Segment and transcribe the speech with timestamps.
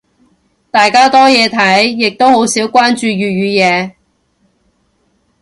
[0.71, 3.91] 大家多嘢睇，亦都好少關注粵語嘢。